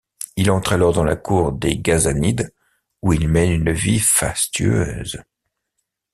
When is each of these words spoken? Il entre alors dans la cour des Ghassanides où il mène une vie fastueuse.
Il 0.35 0.49
entre 0.49 0.73
alors 0.73 0.93
dans 0.93 1.03
la 1.03 1.15
cour 1.15 1.51
des 1.51 1.77
Ghassanides 1.77 2.55
où 3.03 3.13
il 3.13 3.27
mène 3.29 3.51
une 3.51 3.71
vie 3.71 3.99
fastueuse. 3.99 5.21